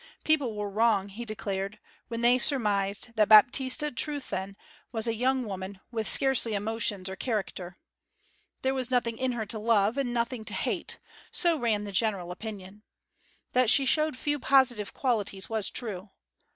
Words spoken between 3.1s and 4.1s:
that Baptista